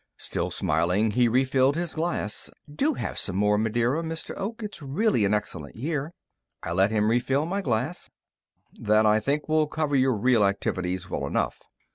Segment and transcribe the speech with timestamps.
[0.17, 2.49] Still smiling, he refilled his glass.
[2.67, 4.33] "Do have some more Madeira, Mr.
[4.35, 4.63] Oak.
[4.63, 6.11] It's really an excellent year."
[6.63, 8.09] I let him refill my glass.
[8.79, 11.61] "That, I think, will cover your real activities well enough.